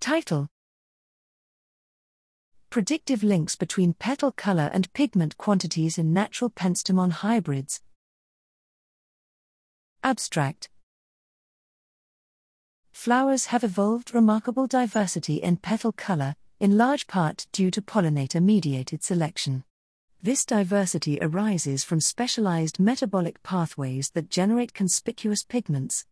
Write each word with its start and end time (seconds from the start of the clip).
Title 0.00 0.48
Predictive 2.70 3.22
links 3.24 3.56
between 3.56 3.94
petal 3.94 4.30
color 4.30 4.70
and 4.72 4.92
pigment 4.92 5.36
quantities 5.36 5.98
in 5.98 6.12
natural 6.12 6.50
penstemon 6.50 7.10
hybrids. 7.10 7.80
Abstract 10.04 10.70
Flowers 12.92 13.46
have 13.46 13.64
evolved 13.64 14.14
remarkable 14.14 14.66
diversity 14.66 15.36
in 15.36 15.56
petal 15.56 15.92
color, 15.92 16.36
in 16.60 16.78
large 16.78 17.06
part 17.06 17.46
due 17.52 17.70
to 17.70 17.82
pollinator 17.82 18.42
mediated 18.42 19.02
selection. 19.02 19.64
This 20.22 20.44
diversity 20.44 21.18
arises 21.20 21.84
from 21.84 22.00
specialized 22.00 22.78
metabolic 22.78 23.42
pathways 23.42 24.10
that 24.10 24.30
generate 24.30 24.74
conspicuous 24.74 25.42
pigments. 25.42 26.06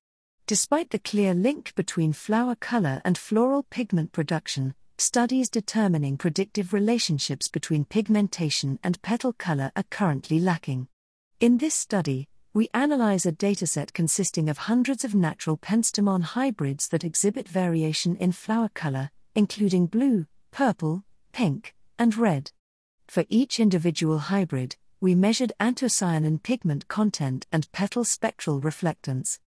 Despite 0.47 0.91
the 0.91 1.01
clear 1.01 1.35
link 1.35 1.75
between 1.75 2.13
flower 2.13 2.55
color 2.55 3.03
and 3.05 3.19
floral 3.19 3.65
pigment 3.65 4.13
production, 4.13 4.77
studies 4.97 5.51
determining 5.51 6.17
predictive 6.17 6.73
relationships 6.73 7.49
between 7.49 7.85
pigmentation 7.85 8.79
and 8.85 9.03
petal 9.03 9.33
color 9.33 9.73
are 9.75 9.83
currently 9.91 10.39
lacking. 10.39 10.87
In 11.41 11.59
this 11.59 11.75
study, 11.75 12.29
we 12.55 12.69
analyze 12.73 13.27
a 13.27 13.33
dataset 13.33 13.93
consisting 13.93 14.49
of 14.49 14.57
hundreds 14.59 15.05
of 15.05 15.17
natural 15.17 15.59
penstemon 15.59 16.23
hybrids 16.23 16.87
that 16.89 17.03
exhibit 17.03 17.49
variation 17.49 18.15
in 18.15 18.31
flower 18.31 18.71
color, 18.73 19.11
including 19.35 19.87
blue, 19.87 20.27
purple, 20.53 21.03
pink, 21.33 21.75
and 21.99 22.17
red. 22.17 22.53
For 23.09 23.25
each 23.29 23.59
individual 23.59 24.19
hybrid, 24.19 24.77
we 25.01 25.17
measured 25.17 25.53
anthocyanin 25.59 26.41
pigment 26.41 26.87
content 26.87 27.49
and 27.51 27.71
petal 27.73 28.05
spectral 28.05 28.61
reflectance. 28.61 29.41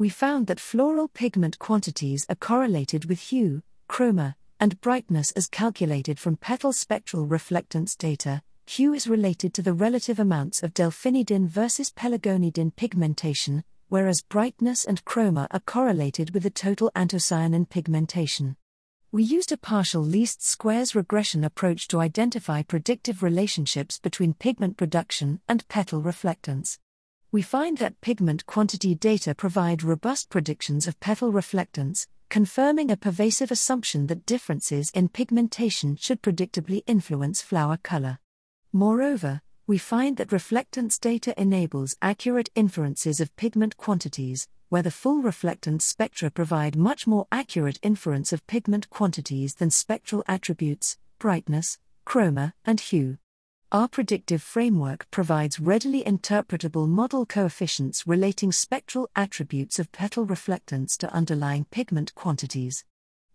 We 0.00 0.08
found 0.08 0.46
that 0.46 0.58
floral 0.58 1.08
pigment 1.08 1.58
quantities 1.58 2.24
are 2.30 2.34
correlated 2.34 3.04
with 3.04 3.20
hue, 3.20 3.62
chroma, 3.86 4.34
and 4.58 4.80
brightness 4.80 5.30
as 5.32 5.46
calculated 5.46 6.18
from 6.18 6.38
petal 6.38 6.72
spectral 6.72 7.26
reflectance 7.26 7.98
data. 7.98 8.40
Hue 8.64 8.94
is 8.94 9.06
related 9.06 9.52
to 9.52 9.60
the 9.60 9.74
relative 9.74 10.18
amounts 10.18 10.62
of 10.62 10.72
delphinidin 10.72 11.48
versus 11.48 11.90
pelargonidin 11.90 12.74
pigmentation, 12.76 13.62
whereas 13.90 14.22
brightness 14.22 14.86
and 14.86 15.04
chroma 15.04 15.46
are 15.50 15.60
correlated 15.60 16.32
with 16.32 16.44
the 16.44 16.48
total 16.48 16.90
anthocyanin 16.96 17.68
pigmentation. 17.68 18.56
We 19.12 19.22
used 19.22 19.52
a 19.52 19.58
partial 19.58 20.00
least 20.00 20.42
squares 20.42 20.94
regression 20.94 21.44
approach 21.44 21.88
to 21.88 22.00
identify 22.00 22.62
predictive 22.62 23.22
relationships 23.22 23.98
between 23.98 24.32
pigment 24.32 24.78
production 24.78 25.42
and 25.46 25.68
petal 25.68 26.00
reflectance. 26.00 26.78
We 27.32 27.42
find 27.42 27.78
that 27.78 28.00
pigment 28.00 28.44
quantity 28.46 28.96
data 28.96 29.36
provide 29.36 29.84
robust 29.84 30.30
predictions 30.30 30.88
of 30.88 30.98
petal 30.98 31.30
reflectance, 31.30 32.08
confirming 32.28 32.90
a 32.90 32.96
pervasive 32.96 33.52
assumption 33.52 34.08
that 34.08 34.26
differences 34.26 34.90
in 34.94 35.10
pigmentation 35.10 35.94
should 35.94 36.22
predictably 36.22 36.82
influence 36.88 37.40
flower 37.40 37.76
color. 37.76 38.18
Moreover, 38.72 39.42
we 39.68 39.78
find 39.78 40.16
that 40.16 40.30
reflectance 40.30 40.98
data 40.98 41.32
enables 41.40 41.96
accurate 42.02 42.50
inferences 42.56 43.20
of 43.20 43.36
pigment 43.36 43.76
quantities, 43.76 44.48
where 44.68 44.82
the 44.82 44.90
full 44.90 45.22
reflectance 45.22 45.82
spectra 45.82 46.32
provide 46.32 46.74
much 46.74 47.06
more 47.06 47.28
accurate 47.30 47.78
inference 47.80 48.32
of 48.32 48.44
pigment 48.48 48.90
quantities 48.90 49.54
than 49.54 49.70
spectral 49.70 50.24
attributes, 50.26 50.98
brightness, 51.20 51.78
chroma, 52.04 52.54
and 52.64 52.80
hue. 52.80 53.18
Our 53.72 53.86
predictive 53.86 54.42
framework 54.42 55.08
provides 55.12 55.60
readily 55.60 56.02
interpretable 56.02 56.88
model 56.88 57.24
coefficients 57.24 58.04
relating 58.04 58.50
spectral 58.50 59.08
attributes 59.14 59.78
of 59.78 59.92
petal 59.92 60.26
reflectance 60.26 60.96
to 60.98 61.14
underlying 61.14 61.66
pigment 61.70 62.12
quantities. 62.16 62.84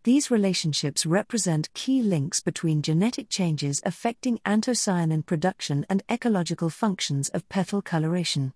These 0.04 0.30
relationships 0.30 1.06
represent 1.06 1.74
key 1.74 2.02
links 2.02 2.42
between 2.42 2.82
genetic 2.82 3.30
changes 3.30 3.82
affecting 3.86 4.40
anthocyanin 4.40 5.26
production 5.26 5.86
and 5.90 6.04
ecological 6.12 6.70
functions 6.70 7.30
of 7.30 7.48
petal 7.48 7.82
coloration. 7.82 8.52